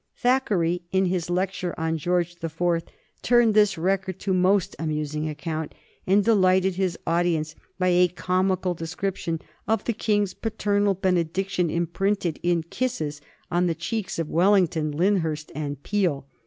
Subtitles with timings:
[0.17, 2.85] Thackeray, in his lecture on George the Fourth,
[3.21, 5.75] turned this record to most amusing account,
[6.07, 12.63] and delighted his audience by a comical description of the King's paternal benediction imprinted in
[12.63, 16.25] kisses on the cheeks of Wellington, Lyndhurst, and Peel.